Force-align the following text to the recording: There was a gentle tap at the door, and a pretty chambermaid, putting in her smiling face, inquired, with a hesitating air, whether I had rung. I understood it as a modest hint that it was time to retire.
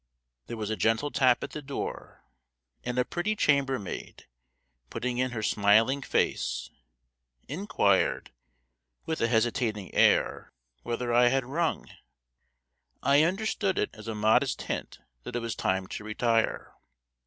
There 0.47 0.57
was 0.57 0.71
a 0.71 0.75
gentle 0.75 1.11
tap 1.11 1.43
at 1.43 1.51
the 1.51 1.61
door, 1.61 2.23
and 2.83 2.97
a 2.97 3.05
pretty 3.05 3.35
chambermaid, 3.35 4.25
putting 4.89 5.19
in 5.19 5.29
her 5.29 5.43
smiling 5.43 6.01
face, 6.01 6.71
inquired, 7.47 8.31
with 9.05 9.21
a 9.21 9.27
hesitating 9.27 9.93
air, 9.93 10.53
whether 10.81 11.13
I 11.13 11.27
had 11.27 11.45
rung. 11.45 11.87
I 13.03 13.21
understood 13.21 13.77
it 13.77 13.91
as 13.93 14.07
a 14.07 14.15
modest 14.15 14.63
hint 14.63 14.97
that 15.21 15.35
it 15.35 15.39
was 15.39 15.53
time 15.53 15.85
to 15.89 16.03
retire. 16.03 16.73